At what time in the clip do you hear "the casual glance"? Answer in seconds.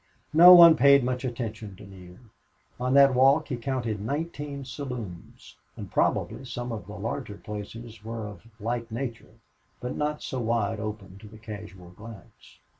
11.27-12.57